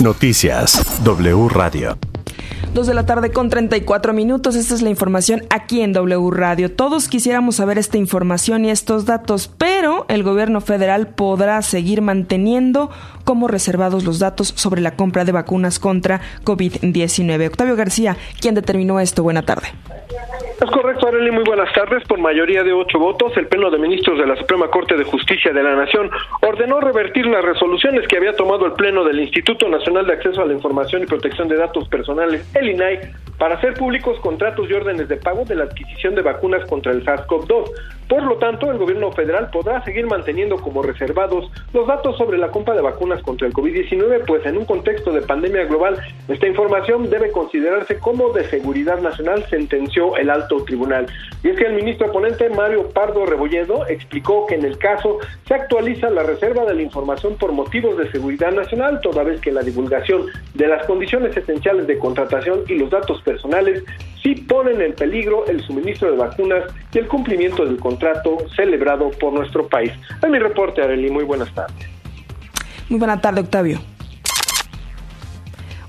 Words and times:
Noticias 0.00 1.02
W 1.04 1.48
Radio. 1.48 1.98
Dos 2.72 2.86
de 2.86 2.94
la 2.94 3.04
tarde 3.04 3.32
con 3.32 3.50
34 3.50 4.12
minutos. 4.12 4.54
Esta 4.54 4.74
es 4.74 4.82
la 4.82 4.90
información 4.90 5.44
aquí 5.50 5.80
en 5.80 5.92
W 5.92 6.30
Radio. 6.30 6.72
Todos 6.72 7.08
quisiéramos 7.08 7.56
saber 7.56 7.78
esta 7.78 7.98
información 7.98 8.64
y 8.64 8.70
estos 8.70 9.06
datos, 9.06 9.50
pero 9.58 10.06
el 10.08 10.22
gobierno 10.22 10.60
federal 10.60 11.08
podrá 11.08 11.60
seguir 11.62 12.00
manteniendo 12.00 12.90
como 13.24 13.48
reservados 13.48 14.04
los 14.04 14.20
datos 14.20 14.52
sobre 14.56 14.80
la 14.80 14.94
compra 14.94 15.24
de 15.24 15.32
vacunas 15.32 15.78
contra 15.78 16.20
COVID-19. 16.44 17.48
Octavio 17.48 17.74
García, 17.74 18.16
¿quién 18.40 18.54
determinó 18.54 19.00
esto? 19.00 19.22
Buena 19.24 19.42
tarde. 19.42 19.68
Arely, 21.06 21.30
muy 21.30 21.44
buenas 21.44 21.72
tardes. 21.72 22.02
Por 22.04 22.18
mayoría 22.18 22.62
de 22.62 22.72
ocho 22.72 22.98
votos, 22.98 23.36
el 23.36 23.46
Pleno 23.46 23.70
de 23.70 23.78
Ministros 23.78 24.18
de 24.18 24.26
la 24.26 24.36
Suprema 24.36 24.68
Corte 24.68 24.96
de 24.96 25.04
Justicia 25.04 25.52
de 25.52 25.62
la 25.62 25.74
Nación 25.74 26.10
ordenó 26.42 26.80
revertir 26.80 27.26
las 27.26 27.44
resoluciones 27.44 28.06
que 28.08 28.16
había 28.16 28.34
tomado 28.34 28.66
el 28.66 28.72
Pleno 28.72 29.04
del 29.04 29.20
Instituto 29.20 29.68
Nacional 29.68 30.06
de 30.06 30.14
Acceso 30.14 30.42
a 30.42 30.46
la 30.46 30.52
Información 30.52 31.02
y 31.02 31.06
Protección 31.06 31.48
de 31.48 31.56
Datos 31.56 31.88
Personales, 31.88 32.48
el 32.54 32.70
INAI, 32.70 33.00
para 33.38 33.54
hacer 33.54 33.74
públicos 33.74 34.18
contratos 34.20 34.68
y 34.68 34.72
órdenes 34.74 35.08
de 35.08 35.16
pago 35.16 35.44
de 35.44 35.54
la 35.54 35.64
adquisición 35.64 36.14
de 36.14 36.22
vacunas 36.22 36.68
contra 36.68 36.92
el 36.92 37.04
SARS-CoV-2. 37.04 37.70
Por 38.10 38.24
lo 38.24 38.38
tanto, 38.38 38.68
el 38.72 38.78
gobierno 38.78 39.12
federal 39.12 39.50
podrá 39.52 39.84
seguir 39.84 40.04
manteniendo 40.04 40.56
como 40.56 40.82
reservados 40.82 41.48
los 41.72 41.86
datos 41.86 42.18
sobre 42.18 42.38
la 42.38 42.48
compra 42.48 42.74
de 42.74 42.82
vacunas 42.82 43.22
contra 43.22 43.46
el 43.46 43.54
COVID-19, 43.54 44.24
pues 44.26 44.44
en 44.46 44.56
un 44.56 44.64
contexto 44.64 45.12
de 45.12 45.22
pandemia 45.22 45.66
global, 45.66 45.96
esta 46.26 46.48
información 46.48 47.08
debe 47.08 47.30
considerarse 47.30 48.00
como 48.00 48.32
de 48.32 48.50
seguridad 48.50 48.98
nacional, 49.00 49.46
sentenció 49.48 50.16
el 50.16 50.28
alto 50.28 50.64
tribunal. 50.64 51.06
Y 51.44 51.50
es 51.50 51.56
que 51.56 51.66
el 51.66 51.74
ministro 51.74 52.10
ponente 52.10 52.50
Mario 52.50 52.88
Pardo 52.88 53.26
Rebolledo 53.26 53.86
explicó 53.86 54.44
que 54.48 54.56
en 54.56 54.64
el 54.64 54.76
caso 54.78 55.18
se 55.46 55.54
actualiza 55.54 56.10
la 56.10 56.24
reserva 56.24 56.64
de 56.64 56.74
la 56.74 56.82
información 56.82 57.36
por 57.36 57.52
motivos 57.52 57.96
de 57.96 58.10
seguridad 58.10 58.50
nacional, 58.50 59.00
toda 59.02 59.22
vez 59.22 59.40
que 59.40 59.52
la 59.52 59.62
divulgación 59.62 60.26
de 60.54 60.66
las 60.66 60.84
condiciones 60.84 61.36
esenciales 61.36 61.86
de 61.86 61.96
contratación 61.96 62.64
y 62.66 62.74
los 62.74 62.90
datos 62.90 63.22
personales 63.22 63.84
sí 64.22 64.34
ponen 64.34 64.80
en 64.80 64.94
peligro 64.94 65.46
el 65.46 65.60
suministro 65.62 66.10
de 66.10 66.16
vacunas 66.16 66.64
y 66.92 66.98
el 66.98 67.08
cumplimiento 67.08 67.64
del 67.64 67.78
contrato 67.78 68.38
celebrado 68.54 69.10
por 69.12 69.32
nuestro 69.32 69.66
país. 69.66 69.92
Es 70.22 70.30
mi 70.30 70.38
reporte, 70.38 70.82
Arely. 70.82 71.10
Muy 71.10 71.24
buenas 71.24 71.52
tardes. 71.54 71.88
Muy 72.88 72.98
buena 72.98 73.20
tarde, 73.20 73.40
Octavio. 73.40 73.78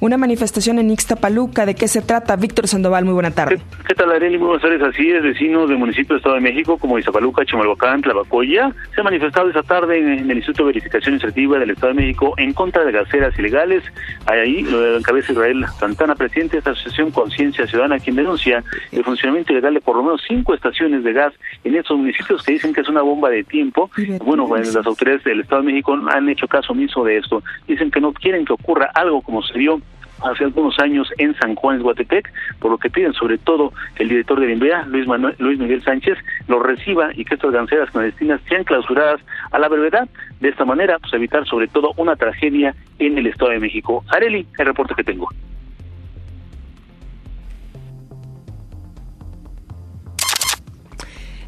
Una 0.02 0.18
manifestación 0.18 0.80
en 0.80 0.90
Ixtapaluca. 0.90 1.68
¿De 1.68 1.76
qué 1.76 1.88
se 1.88 2.02
trata? 2.02 2.36
Víctor 2.36 2.68
Sandoval, 2.68 3.06
muy 3.06 3.14
buena 3.14 3.30
tarde. 3.30 3.62
¿Qué, 3.88 3.94
tal, 3.94 4.12
Arely? 4.12 4.40
Muy 4.40 4.48
buenas 4.48 4.64
tardes. 4.64 4.82
Así 4.82 5.12
es, 5.12 5.22
vecinos 5.22 5.70
del 5.70 5.78
municipio 5.78 6.16
de 6.16 6.18
Estado 6.18 6.34
de 6.34 6.42
México, 6.42 6.80
como 6.80 6.98
Ixtapaluca, 6.98 7.46
Chimalhuacán, 7.46 8.02
Tlabacoya, 8.02 8.74
se 8.96 9.00
han 9.00 9.06
manifestado 9.06 9.50
esta 9.50 9.62
tarde 9.62 10.00
en, 10.00 10.32
el 10.32 10.38
Instituto 10.38 10.64
de 10.64 10.74
Verificación 10.74 11.14
Administrativa 11.14 11.60
del 11.60 11.70
Estado 11.70 11.94
de 11.94 12.02
México 12.02 12.34
en 12.38 12.52
contra 12.54 12.84
de 12.84 12.92
gaseras 12.92 13.38
ilegales. 13.38 13.84
Ahí 14.26 14.64
lo 14.64 14.98
encabeza 14.98 15.34
Israel 15.34 15.68
Santana, 15.78 16.16
presidente 16.16 16.54
de 16.54 16.58
esta 16.58 16.72
asociación 16.72 17.12
Conciencia 17.12 17.68
Ciudadana, 17.68 18.00
quien 18.00 18.16
denuncia 18.16 18.64
el 18.92 19.04
funcionamiento 19.04 19.54
ilegal 19.54 19.76
de 19.76 19.82
por 19.82 19.98
lo 19.98 20.02
menos 20.02 20.24
cinco 20.28 20.56
estaciones 20.56 21.04
de 21.04 21.14
gas 21.14 21.34
en 21.64 21.76
estos 21.76 21.96
municipios 21.96 22.42
que 22.42 22.54
dicen 22.54 22.74
que 22.74 22.82
es 22.82 22.90
una 22.90 23.04
bomba 23.04 23.30
de 23.30 23.44
tiempo. 23.44 23.92
Bueno, 24.26 24.50
las 24.56 24.76
autoridades 24.78 25.24
del 25.26 25.42
Estado 25.42 25.62
de 25.62 25.68
México 25.68 25.94
han 25.94 26.28
hecho 26.28 26.48
caso 26.48 26.74
omiso 26.74 27.04
de 27.04 27.18
esto. 27.18 27.44
Dicen 27.68 27.92
que 27.92 28.02
no 28.02 28.12
quieren 28.14 28.46
que 28.46 28.54
ocurra 28.54 28.90
algo 28.96 29.22
como 29.22 29.44
se 29.44 29.60
dio 29.60 29.80
hace 30.24 30.46
algunos 30.46 30.78
años 30.80 31.10
en 31.18 31.36
San 31.36 31.56
Juan 31.56 31.82
Guatepec, 31.82 32.32
por 32.60 32.72
lo 32.72 32.78
que 32.78 32.90
piden 32.90 33.14
sobre 33.14 33.38
todo 33.38 33.74
el 33.98 34.10
director 34.10 34.40
de 34.40 34.48
Bienvenida, 34.48 34.86
Luis, 34.88 35.08
Manuel, 35.08 35.36
Luis 35.40 35.60
Miguel 35.60 35.84
Sánchez, 35.84 36.18
lo 36.48 36.62
reciba 36.62 37.10
y 37.14 37.26
que 37.26 37.36
estas 37.36 37.52
ganceras 37.52 37.90
clandestinas 37.92 38.42
sean 38.48 38.64
clausuradas 38.64 39.22
a 39.52 39.60
la 39.60 39.68
brevedad. 39.68 40.08
De 40.40 40.50
esta 40.50 40.66
manera, 40.66 41.00
pues 41.00 41.14
evitar 41.14 41.46
sobre 41.46 41.68
todo 41.68 41.94
una 41.98 42.16
tragedia 42.16 42.76
en 43.00 43.18
el 43.18 43.28
Estado 43.28 43.52
de 43.52 43.60
México. 43.60 44.04
Areli, 44.10 44.46
el 44.58 44.66
reporte 44.66 44.96
que 44.96 45.04
tengo. 45.04 45.30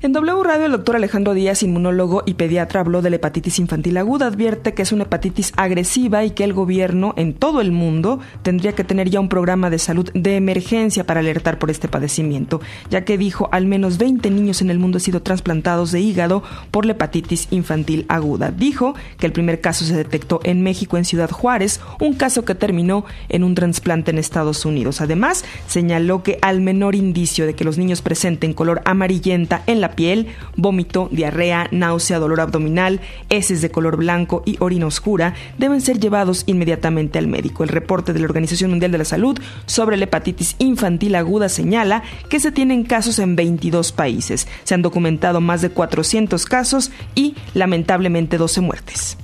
En 0.04 0.12
W 0.12 0.44
Radio, 0.44 0.66
el 0.66 0.74
doctor 0.74 0.98
Alejandro 0.98 1.34
Díaz, 1.34 1.64
inmunólogo 1.64 2.24
y 2.26 2.34
pediatra, 2.34 2.82
habló 2.82 3.02
de 3.02 3.10
la 3.10 3.16
hepatitis 3.16 3.58
infantil 3.60 3.96
aguda. 3.96 4.28
Advierte 4.28 4.74
que 4.74 4.82
es 4.82 4.92
una 4.92 5.04
hepatitis 5.04 5.54
agresiva 5.56 6.26
y 6.26 6.32
que 6.32 6.44
el 6.44 6.52
gobierno 6.52 7.14
en 7.16 7.34
todo 7.34 7.62
el 7.62 7.72
mundo 7.72 8.20
tendría 8.42 8.74
que 8.74 8.84
tener 8.84 9.10
ya 9.10 9.22
un 9.22 9.30
programa 9.30 9.70
de 9.70 9.80
salud 9.80 10.12
de 10.14 10.36
emergencia 10.36 11.06
para 11.06 11.22
alertar 11.22 11.58
por 11.58 11.72
este 11.72 11.88
padecimiento, 11.88 12.60
ya 12.90 13.06
que 13.06 13.18
dijo 13.18 13.48
al 13.54 13.66
menos 13.66 13.98
20 13.98 14.30
niños 14.30 14.62
en 14.62 14.72
el 14.72 14.78
mundo 14.78 14.98
han 14.98 15.00
sido 15.00 15.22
trasplantados 15.22 15.94
de 15.94 16.02
hígado 16.02 16.44
por 16.70 16.86
la 16.86 16.92
hepatitis 16.92 17.48
infantil 17.52 18.06
aguda. 18.10 18.52
Dijo 18.52 18.96
que 19.18 19.26
el 19.26 19.32
primer 19.32 19.62
caso 19.62 19.86
se 19.86 19.96
detectó 19.96 20.42
en 20.44 20.64
México, 20.64 20.98
en 20.98 21.06
Ciudad 21.06 21.32
Juárez, 21.32 21.80
un 22.02 22.16
caso 22.16 22.44
que 22.44 22.56
terminó 22.56 23.06
en 23.30 23.46
un 23.46 23.56
trasplante 23.56 24.12
en 24.12 24.18
Estados 24.18 24.66
Unidos. 24.66 25.00
Además, 25.00 25.46
señaló 25.68 26.24
que 26.24 26.40
al 26.42 26.60
menor 26.60 26.94
indicio 26.94 27.46
de 27.46 27.54
que 27.54 27.64
los 27.64 27.78
niños 27.78 28.02
presenten 28.02 28.52
color 28.52 28.82
amarillenta 28.84 29.64
en 29.66 29.80
la 29.80 29.93
piel, 29.96 30.28
vómito, 30.56 31.10
diarrea, 31.12 31.68
náusea, 31.72 32.20
dolor 32.20 32.42
abdominal, 32.42 33.02
heces 33.30 33.62
de 33.62 33.72
color 33.72 33.98
blanco 33.98 34.44
y 34.46 34.58
orina 34.60 34.88
oscura 34.88 35.34
deben 35.58 35.82
ser 35.82 36.00
llevados 36.00 36.44
inmediatamente 36.46 37.20
al 37.20 37.28
médico. 37.28 37.64
El 37.64 37.70
reporte 37.70 38.14
de 38.14 38.20
la 38.20 38.26
Organización 38.26 38.72
Mundial 38.72 38.92
de 38.92 38.98
la 38.98 39.06
Salud 39.06 39.40
sobre 39.66 39.98
la 39.98 40.06
hepatitis 40.06 40.56
infantil 40.60 41.16
aguda 41.16 41.50
señala 41.50 42.04
que 42.30 42.40
se 42.40 42.52
tienen 42.52 42.84
casos 42.84 43.20
en 43.20 43.36
22 43.36 43.92
países. 43.92 44.48
Se 44.64 44.74
han 44.74 44.82
documentado 44.82 45.42
más 45.42 45.62
de 45.62 45.70
400 45.70 46.46
casos 46.46 46.92
y 47.16 47.36
lamentablemente 47.54 48.38
12 48.38 48.62
muertes. 48.62 49.18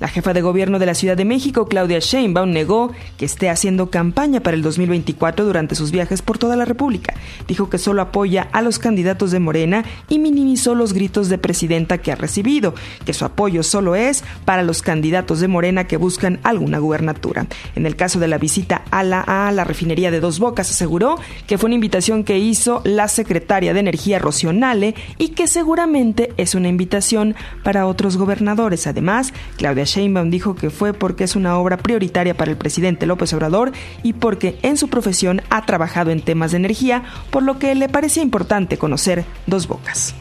La 0.00 0.08
jefa 0.08 0.32
de 0.32 0.40
gobierno 0.40 0.78
de 0.78 0.86
la 0.86 0.94
Ciudad 0.94 1.14
de 1.14 1.26
México, 1.26 1.68
Claudia 1.68 1.98
Sheinbaum, 1.98 2.50
negó 2.50 2.90
que 3.18 3.26
esté 3.26 3.50
haciendo 3.50 3.90
campaña 3.90 4.40
para 4.40 4.56
el 4.56 4.62
2024 4.62 5.44
durante 5.44 5.74
sus 5.74 5.90
viajes 5.90 6.22
por 6.22 6.38
toda 6.38 6.56
la 6.56 6.64
República. 6.64 7.12
Dijo 7.46 7.68
que 7.68 7.76
solo 7.76 8.00
apoya 8.00 8.48
a 8.52 8.62
los 8.62 8.78
candidatos 8.78 9.30
de 9.30 9.40
Morena 9.40 9.84
y 10.08 10.18
minimizó 10.18 10.74
los 10.74 10.94
gritos 10.94 11.28
de 11.28 11.36
presidenta 11.36 11.98
que 11.98 12.12
ha 12.12 12.16
recibido, 12.16 12.74
que 13.04 13.12
su 13.12 13.26
apoyo 13.26 13.62
solo 13.62 13.94
es 13.94 14.24
para 14.46 14.62
los 14.62 14.80
candidatos 14.80 15.40
de 15.40 15.48
Morena 15.48 15.86
que 15.86 15.98
buscan 15.98 16.40
alguna 16.44 16.78
gubernatura. 16.78 17.46
En 17.76 17.84
el 17.84 17.94
caso 17.94 18.18
de 18.18 18.28
la 18.28 18.38
visita 18.38 18.80
a 18.90 19.02
la, 19.02 19.20
a 19.20 19.52
la 19.52 19.64
refinería 19.64 20.10
de 20.10 20.20
Dos 20.20 20.38
Bocas, 20.38 20.70
aseguró 20.70 21.18
que 21.46 21.58
fue 21.58 21.68
una 21.68 21.74
invitación 21.74 22.24
que 22.24 22.38
hizo 22.38 22.80
la 22.84 23.06
secretaria 23.06 23.74
de 23.74 23.80
Energía 23.80 24.18
Rocionale 24.18 24.94
y 25.18 25.28
que 25.28 25.46
seguramente 25.46 26.32
es 26.38 26.54
una 26.54 26.68
invitación 26.68 27.34
para 27.62 27.86
otros 27.86 28.16
gobernadores. 28.16 28.86
Además, 28.86 29.34
Claudia 29.58 29.89
Sheinbaum 29.90 30.30
dijo 30.30 30.54
que 30.54 30.70
fue 30.70 30.92
porque 30.92 31.24
es 31.24 31.36
una 31.36 31.58
obra 31.58 31.76
prioritaria 31.76 32.36
para 32.36 32.50
el 32.50 32.56
presidente 32.56 33.06
López 33.06 33.32
Obrador 33.32 33.72
y 34.02 34.12
porque 34.12 34.58
en 34.62 34.76
su 34.76 34.88
profesión 34.88 35.42
ha 35.50 35.66
trabajado 35.66 36.10
en 36.10 36.22
temas 36.22 36.52
de 36.52 36.58
energía, 36.58 37.02
por 37.30 37.42
lo 37.42 37.58
que 37.58 37.74
le 37.74 37.88
parecía 37.88 38.22
importante 38.22 38.78
conocer 38.78 39.24
dos 39.46 39.66
bocas. 39.66 40.14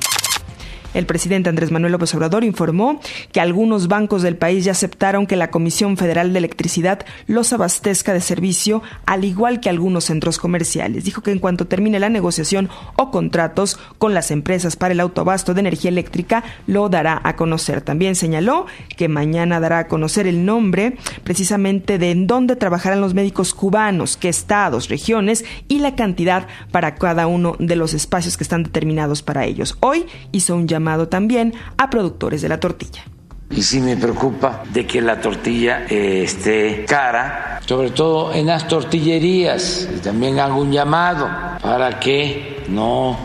El 0.99 1.05
presidente 1.05 1.47
Andrés 1.47 1.71
Manuel 1.71 1.93
López 1.93 2.13
Obrador 2.13 2.43
informó 2.43 2.99
que 3.31 3.39
algunos 3.39 3.87
bancos 3.87 4.21
del 4.21 4.35
país 4.35 4.65
ya 4.65 4.73
aceptaron 4.73 5.27
que 5.27 5.37
la 5.37 5.49
Comisión 5.49 5.95
Federal 5.95 6.33
de 6.33 6.39
Electricidad 6.39 7.05
los 7.25 7.53
abastezca 7.53 8.11
de 8.11 8.19
servicio, 8.19 8.83
al 9.05 9.23
igual 9.23 9.61
que 9.61 9.69
algunos 9.69 10.03
centros 10.03 10.37
comerciales. 10.39 11.05
Dijo 11.05 11.21
que 11.21 11.31
en 11.31 11.39
cuanto 11.39 11.67
termine 11.67 12.01
la 12.01 12.09
negociación 12.09 12.67
o 12.97 13.11
contratos 13.11 13.79
con 13.97 14.13
las 14.13 14.29
empresas 14.29 14.75
para 14.75 14.91
el 14.91 14.99
autobasto 14.99 15.53
de 15.53 15.61
energía 15.61 15.87
eléctrica, 15.87 16.43
lo 16.67 16.89
dará 16.89 17.21
a 17.23 17.37
conocer. 17.37 17.79
También 17.79 18.15
señaló 18.15 18.65
que 18.97 19.07
mañana 19.07 19.61
dará 19.61 19.79
a 19.79 19.87
conocer 19.87 20.27
el 20.27 20.43
nombre 20.43 20.97
precisamente 21.23 21.97
de 21.97 22.11
en 22.11 22.27
dónde 22.27 22.57
trabajarán 22.57 22.99
los 22.99 23.13
médicos 23.13 23.53
cubanos, 23.53 24.17
qué 24.17 24.27
estados, 24.27 24.89
regiones 24.89 25.45
y 25.69 25.79
la 25.79 25.95
cantidad 25.95 26.45
para 26.71 26.95
cada 26.95 27.25
uno 27.27 27.55
de 27.57 27.77
los 27.77 27.93
espacios 27.93 28.35
que 28.35 28.43
están 28.43 28.63
determinados 28.63 29.23
para 29.23 29.45
ellos. 29.45 29.77
Hoy 29.79 30.05
hizo 30.33 30.57
un 30.57 30.67
llamado 30.67 30.88
llamado 30.89 31.07
también 31.07 31.53
a 31.77 31.89
productores 31.89 32.41
de 32.41 32.49
la 32.49 32.59
tortilla. 32.59 33.03
Y 33.51 33.61
sí 33.63 33.79
me 33.79 33.97
preocupa 33.97 34.63
de 34.71 34.85
que 34.85 35.01
la 35.01 35.19
tortilla 35.19 35.85
eh, 35.89 36.23
esté 36.23 36.85
cara, 36.87 37.59
sobre 37.65 37.91
todo 37.91 38.33
en 38.33 38.47
las 38.47 38.67
tortillerías. 38.67 39.87
Y 39.95 39.99
también 39.99 40.39
hago 40.39 40.61
un 40.61 40.71
llamado 40.71 41.29
para 41.61 41.99
que 41.99 42.63
no 42.69 43.17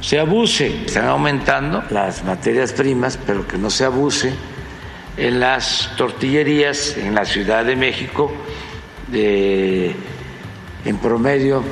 se 0.00 0.18
abuse. 0.18 0.84
Están 0.84 1.06
aumentando 1.06 1.82
las 1.90 2.24
materias 2.24 2.72
primas, 2.72 3.18
pero 3.26 3.46
que 3.46 3.56
no 3.56 3.70
se 3.70 3.84
abuse 3.84 4.32
en 5.16 5.40
las 5.40 5.90
tortillerías 5.96 6.96
en 6.96 7.14
la 7.14 7.24
Ciudad 7.24 7.64
de 7.64 7.76
México, 7.76 8.32
de, 9.08 9.94
en 10.84 10.98
promedio 10.98 11.62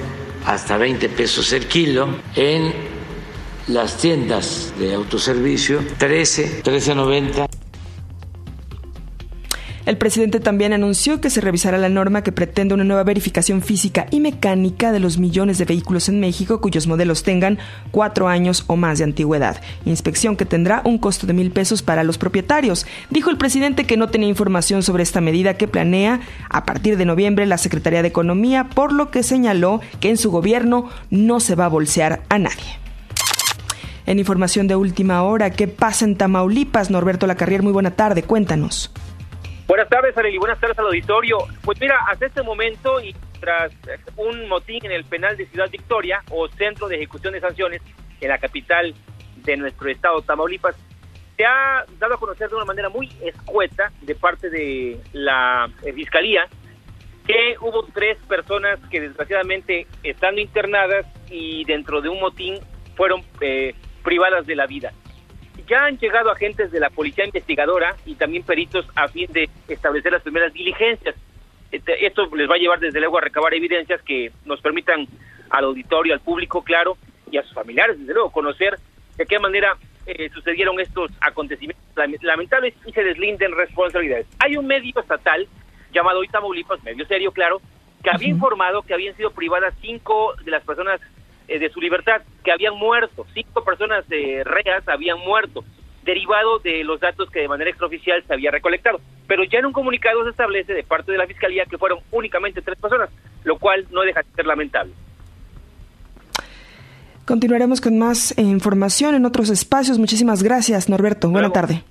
hasta 0.47 0.77
20 0.77 1.09
pesos 1.11 1.53
el 1.53 1.67
kilo, 1.67 2.09
en 2.35 2.92
las 3.69 3.97
tiendas 3.97 4.73
de 4.79 4.95
autoservicio 4.95 5.81
13, 5.99 6.63
13.90. 6.63 7.49
El 9.85 9.99
presidente 9.99 10.39
también 10.39 10.73
anunció 10.73 11.21
que 11.21 11.29
se 11.29 11.41
revisará 11.41 11.77
la 11.77 11.89
norma 11.89 12.23
que 12.23 12.31
pretende 12.31 12.73
una 12.73 12.85
nueva 12.85 13.03
verificación 13.03 13.63
física 13.63 14.07
y 14.13 14.21
mecánica 14.21 14.93
de 14.93 15.01
los 15.01 15.19
millones 15.19 15.59
de 15.59 15.65
vehículos 15.65 16.09
en 16.09 16.21
México 16.21 16.61
cuyos 16.61 16.87
modelos 16.87 17.25
tengan 17.25 17.59
cuatro 17.91 18.29
años 18.29 18.63
o 18.69 18.77
más 18.77 18.99
de 18.99 19.05
antigüedad. 19.05 19.61
Inspección 19.85 20.37
que 20.37 20.45
tendrá 20.45 20.83
un 20.85 20.99
costo 20.99 21.27
de 21.27 21.33
mil 21.33 21.51
pesos 21.51 21.83
para 21.83 22.05
los 22.05 22.17
propietarios. 22.17 22.87
Dijo 23.11 23.29
el 23.29 23.39
presidente 23.39 23.85
que 23.85 23.97
no 23.97 24.09
tenía 24.09 24.29
información 24.29 24.85
sobre 24.85 25.03
esta 25.03 25.21
medida 25.21 25.55
que 25.55 25.67
planea 25.67 26.21
a 26.49 26.65
partir 26.65 26.97
de 26.97 27.05
noviembre 27.05 27.45
la 27.47 27.59
Secretaría 27.59 28.03
de 28.03 28.09
Economía, 28.09 28.69
por 28.69 28.93
lo 28.93 29.11
que 29.11 29.25
señaló 29.25 29.81
que 29.99 30.11
en 30.11 30.17
su 30.17 30.31
gobierno 30.31 30.91
no 31.11 31.41
se 31.41 31.57
va 31.57 31.65
a 31.65 31.69
bolsear 31.69 32.23
a 32.29 32.39
nadie. 32.39 32.82
En 34.07 34.19
información 34.19 34.67
de 34.67 34.77
última 34.77 35.23
hora, 35.23 35.51
¿qué 35.51 35.69
pasa 35.69 36.05
en 36.05 36.17
Tamaulipas? 36.17 36.91
Norberto 36.91 37.27
Lacarrier, 37.27 37.63
muy 37.63 37.73
buena 37.73 37.93
tarde, 37.93 38.25
cuéntanos. 38.25 38.93
Buenas 39.69 39.89
tardes, 39.89 40.17
Arely, 40.19 40.39
buenas 40.39 40.59
tardes 40.59 40.79
al 40.79 40.87
auditorio. 40.87 41.39
Pues 41.63 41.81
mira, 41.81 41.97
hasta 42.09 42.27
este 42.27 42.43
momento 42.43 43.01
y 43.01 43.15
tras 43.41 43.73
un 44.17 44.49
motín 44.49 44.85
en 44.85 44.93
el 44.93 45.05
penal 45.05 45.37
de 45.37 45.47
Ciudad 45.47 45.71
Victoria 45.71 46.23
o 46.31 46.49
centro 46.49 46.89
de 46.89 46.97
ejecución 46.97 47.33
de 47.33 47.41
sanciones 47.41 47.81
en 48.21 48.29
la 48.29 48.39
capital 48.39 48.95
de 49.37 49.57
nuestro 49.57 49.89
estado, 49.89 50.21
Tamaulipas, 50.23 50.77
se 51.37 51.45
ha 51.45 51.85
dado 51.99 52.15
a 52.15 52.19
conocer 52.19 52.49
de 52.49 52.57
una 52.57 52.65
manera 52.65 52.89
muy 52.89 53.09
escueta 53.23 53.93
de 54.03 54.15
parte 54.15 54.51
de 54.51 55.01
la 55.13 55.71
eh, 55.85 55.93
Fiscalía 55.93 56.49
que 57.27 57.57
hubo 57.61 57.85
tres 57.95 58.19
personas 58.29 58.81
que 58.91 59.01
desgraciadamente 59.01 59.87
estando 60.03 60.41
internadas 60.41 61.07
y 61.31 61.65
dentro 61.65 62.01
de 62.01 62.09
un 62.09 62.21
motín 62.21 62.59
fueron 62.97 63.23
eh, 63.41 63.75
privadas 64.03 64.47
de 64.47 64.57
la 64.57 64.67
vida. 64.67 64.93
Ya 65.69 65.85
han 65.85 65.99
llegado 65.99 66.31
agentes 66.31 66.71
de 66.71 66.81
la 66.81 66.91
policía 66.91 67.25
investigadora 67.25 67.97
y 68.05 68.15
también 68.17 68.43
peritos 68.43 68.87
a 68.95 69.09
fin 69.09 69.31
de 69.33 69.49
establecer 69.69 70.13
las 70.13 70.23
primeras 70.23 70.53
diligencias. 70.53 71.15
Este, 71.71 72.05
esto 72.07 72.29
les 72.37 72.51
va 72.51 72.57
a 72.57 72.59
llevar 72.59 72.81
desde 72.81 73.01
luego 73.01 73.19
a 73.19 73.23
recabar 73.23 73.55
evidencias 73.55 74.03
que 74.03 74.33
nos 74.45 74.61
permitan 74.61 75.07
al 75.51 75.65
auditorio, 75.65 76.15
al 76.15 76.21
público, 76.21 76.63
claro, 76.63 76.97
y 77.31 77.39
a 77.39 77.43
sus 77.43 77.55
familiares, 77.55 77.99
desde 77.99 78.13
luego, 78.13 78.31
conocer 78.31 78.79
de 79.17 79.27
qué 79.27 79.39
manera 79.39 79.77
eh, 80.07 80.31
sucedieron 80.35 80.81
estos 80.81 81.11
acontecimientos 81.21 81.83
lamentables 82.23 82.75
y 82.87 82.93
se 82.93 83.05
deslinden 83.05 83.53
responsabilidades. 83.57 84.27
Hay 84.39 84.57
un 84.57 84.67
medio 84.67 84.93
estatal 84.99 85.47
llamado 85.93 86.25
Itamaulipas, 86.25 86.83
medio 86.83 87.07
serio, 87.07 87.33
claro, 87.33 87.61
que 88.03 88.11
había 88.11 88.29
informado 88.29 88.83
que 88.83 88.95
habían 88.95 89.17
sido 89.17 89.31
privadas 89.31 89.75
cinco 89.81 90.35
de 90.45 90.51
las 90.51 90.65
personas 90.65 91.01
eh, 91.49 91.59
de 91.59 91.71
su 91.71 91.81
libertad, 91.81 92.23
que 92.43 92.53
habían 92.53 92.77
muerto, 92.77 93.27
cinco 93.35 93.65
personas 93.65 94.09
de 94.09 94.43
reas 94.45 94.87
habían 94.89 95.19
muerto, 95.21 95.65
derivado 96.05 96.59
de 96.59 96.83
los 96.85 97.01
datos 97.01 97.31
que 97.31 97.41
de 97.41 97.49
manera 97.49 97.71
extraoficial 97.71 98.23
se 98.27 98.33
había 98.33 98.51
recolectado. 98.51 99.01
Pero 99.27 99.45
ya 99.45 99.61
en 99.61 99.67
un 99.67 99.73
comunicado 99.73 100.25
se 100.25 100.31
establece 100.31 100.75
de 100.75 100.83
parte 100.83 101.13
de 101.13 101.19
la 101.19 101.27
Fiscalía 101.27 101.65
que 101.67 101.79
fueron 101.79 102.01
únicamente 102.11 102.61
tres 102.61 102.79
personas, 102.79 103.11
lo 103.45 103.59
cual 103.59 103.87
no 103.91 104.03
deja 104.03 104.23
de 104.23 104.35
ser 104.35 104.47
lamentable. 104.47 104.93
Continuaremos 107.25 107.81
con 107.81 107.99
más 107.99 108.37
información 108.37 109.15
en 109.15 109.25
otros 109.25 109.49
espacios. 109.49 109.99
Muchísimas 109.99 110.43
gracias, 110.43 110.89
Norberto. 110.89 111.31
Buena 111.31 111.51
tarde. 111.51 111.85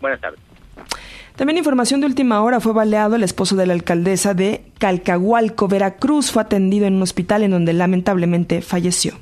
Buenas 0.00 0.20
tardes. 0.20 0.47
También 1.38 1.58
información 1.58 2.00
de 2.00 2.08
última 2.08 2.42
hora 2.42 2.58
fue 2.58 2.72
baleado 2.72 3.14
el 3.14 3.22
esposo 3.22 3.54
de 3.54 3.64
la 3.64 3.72
alcaldesa 3.72 4.34
de 4.34 4.64
Calcahualco, 4.78 5.68
Veracruz. 5.68 6.32
Fue 6.32 6.42
atendido 6.42 6.84
en 6.86 6.94
un 6.94 7.02
hospital 7.02 7.44
en 7.44 7.52
donde 7.52 7.72
lamentablemente 7.72 8.60
falleció. 8.60 9.14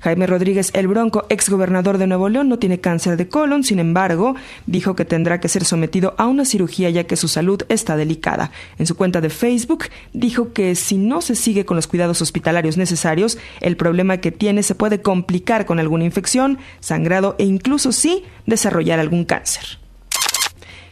Jaime 0.00 0.26
Rodríguez 0.26 0.70
El 0.72 0.88
Bronco, 0.88 1.26
exgobernador 1.28 1.98
de 1.98 2.06
Nuevo 2.06 2.30
León, 2.30 2.48
no 2.48 2.58
tiene 2.58 2.80
cáncer 2.80 3.18
de 3.18 3.28
colon, 3.28 3.62
sin 3.62 3.78
embargo, 3.78 4.36
dijo 4.64 4.96
que 4.96 5.04
tendrá 5.04 5.38
que 5.38 5.50
ser 5.50 5.66
sometido 5.66 6.14
a 6.16 6.24
una 6.28 6.46
cirugía 6.46 6.88
ya 6.88 7.04
que 7.04 7.16
su 7.16 7.28
salud 7.28 7.62
está 7.68 7.98
delicada. 7.98 8.50
En 8.78 8.86
su 8.86 8.96
cuenta 8.96 9.20
de 9.20 9.28
Facebook 9.28 9.84
dijo 10.14 10.54
que 10.54 10.74
si 10.76 10.96
no 10.96 11.20
se 11.20 11.34
sigue 11.34 11.66
con 11.66 11.76
los 11.76 11.88
cuidados 11.88 12.22
hospitalarios 12.22 12.78
necesarios, 12.78 13.36
el 13.60 13.76
problema 13.76 14.16
que 14.16 14.32
tiene 14.32 14.62
se 14.62 14.74
puede 14.74 15.02
complicar 15.02 15.66
con 15.66 15.78
alguna 15.78 16.04
infección, 16.04 16.56
sangrado 16.80 17.36
e 17.38 17.44
incluso 17.44 17.92
sí 17.92 18.24
desarrollar 18.46 18.98
algún 18.98 19.26
cáncer. 19.26 19.78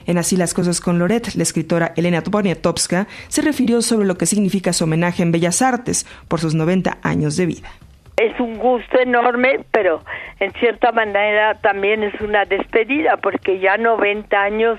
En 0.06 0.18
Así 0.18 0.36
las 0.36 0.54
cosas 0.54 0.80
con 0.80 0.98
Loret, 0.98 1.34
la 1.34 1.42
escritora 1.42 1.92
Elena 1.96 2.22
Poniatowska 2.22 3.06
se 3.28 3.42
refirió 3.42 3.82
sobre 3.82 4.06
lo 4.06 4.16
que 4.16 4.26
significa 4.26 4.72
su 4.72 4.84
homenaje 4.84 5.22
en 5.22 5.32
Bellas 5.32 5.62
Artes 5.62 6.06
por 6.28 6.40
sus 6.40 6.54
90 6.54 6.98
años 7.02 7.36
de 7.36 7.46
vida. 7.46 7.68
Es 8.16 8.38
un 8.38 8.58
gusto 8.58 9.00
enorme, 9.00 9.64
pero 9.72 10.04
en 10.38 10.52
cierta 10.52 10.92
manera 10.92 11.54
también 11.60 12.04
es 12.04 12.20
una 12.20 12.44
despedida, 12.44 13.16
porque 13.16 13.58
ya 13.58 13.76
90 13.76 14.40
años 14.40 14.78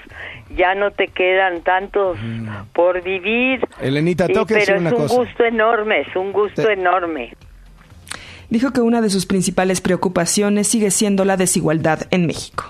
ya 0.55 0.73
no 0.73 0.91
te 0.91 1.07
quedan 1.07 1.61
tantos 1.61 2.17
mm. 2.21 2.47
por 2.71 3.03
vivir. 3.03 3.59
Elenita, 3.81 4.27
tengo 4.27 4.45
que 4.45 4.53
pero 4.55 4.79
una 4.79 4.89
es 4.89 4.95
un 4.95 5.07
gusto 5.07 5.43
enorme, 5.43 6.01
es 6.01 6.15
un 6.15 6.31
gusto 6.31 6.69
enorme. 6.69 7.33
Dijo 8.49 8.71
que 8.71 8.79
una 8.79 9.01
de 9.01 9.09
sus 9.09 9.25
principales 9.25 9.81
preocupaciones 9.81 10.67
sigue 10.67 10.91
siendo 10.91 11.25
la 11.25 11.35
desigualdad 11.35 12.03
en 12.11 12.27
México. 12.27 12.63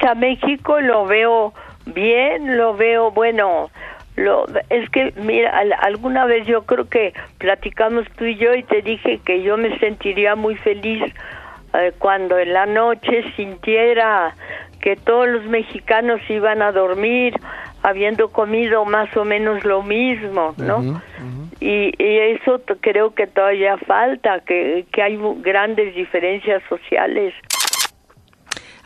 A 0.00 0.14
México 0.14 0.80
lo 0.80 1.06
veo 1.06 1.52
Bien, 1.94 2.56
lo 2.56 2.74
veo, 2.74 3.10
bueno, 3.10 3.70
lo, 4.16 4.46
es 4.68 4.90
que, 4.90 5.12
mira, 5.16 5.58
alguna 5.80 6.24
vez 6.26 6.46
yo 6.46 6.62
creo 6.62 6.88
que 6.88 7.14
platicamos 7.38 8.06
tú 8.16 8.24
y 8.24 8.36
yo 8.36 8.54
y 8.54 8.62
te 8.62 8.82
dije 8.82 9.20
que 9.24 9.42
yo 9.42 9.56
me 9.56 9.78
sentiría 9.78 10.34
muy 10.34 10.56
feliz 10.56 11.02
eh, 11.74 11.92
cuando 11.98 12.38
en 12.38 12.52
la 12.52 12.66
noche 12.66 13.24
sintiera 13.36 14.34
que 14.80 14.96
todos 14.96 15.28
los 15.28 15.44
mexicanos 15.44 16.20
iban 16.28 16.62
a 16.62 16.72
dormir 16.72 17.34
habiendo 17.82 18.30
comido 18.30 18.84
más 18.84 19.14
o 19.16 19.24
menos 19.24 19.64
lo 19.64 19.82
mismo, 19.82 20.54
¿no? 20.56 21.00
Y, 21.60 21.92
y, 21.98 22.18
eso 22.18 22.60
creo 22.80 23.14
que 23.14 23.26
todavía 23.26 23.76
falta, 23.78 24.40
que, 24.40 24.86
que 24.92 25.02
hay 25.02 25.18
grandes 25.42 25.94
diferencias 25.94 26.62
sociales. 26.68 27.34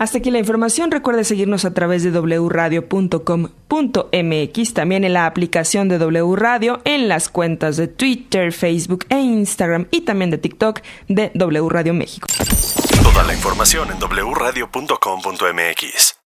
Hasta 0.02 0.18
aquí 0.18 0.30
la 0.32 0.40
información. 0.40 0.90
Recuerde 0.90 1.22
seguirnos 1.22 1.64
a 1.64 1.74
través 1.74 2.02
de 2.02 2.10
wradio.com.mx, 2.10 4.74
también 4.74 5.04
en 5.04 5.12
la 5.12 5.26
aplicación 5.26 5.88
de 5.88 5.98
W 5.98 6.34
Radio, 6.34 6.80
en 6.84 7.06
las 7.06 7.28
cuentas 7.28 7.76
de 7.76 7.86
Twitter, 7.86 8.52
Facebook 8.52 9.06
e 9.10 9.20
Instagram 9.20 9.86
y 9.92 10.00
también 10.00 10.32
de 10.32 10.38
TikTok 10.38 10.80
de 11.06 11.30
W 11.36 11.68
Radio 11.68 11.94
México. 11.94 12.26
Toda 13.04 13.22
la 13.22 13.32
información 13.32 13.90
en 13.92 13.98
wradio.com.mx. 14.00 16.21